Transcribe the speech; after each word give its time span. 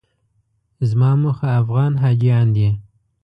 زما 0.89 1.11
موخه 1.21 1.47
افغان 1.61 1.91
حاجیان 2.03 2.47
دي. 2.55 2.69